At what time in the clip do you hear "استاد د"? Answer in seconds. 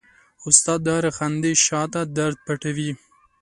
0.47-0.87